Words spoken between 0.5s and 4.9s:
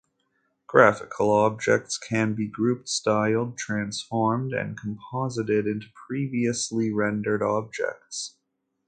Graphical objects can be grouped, styled, transformed and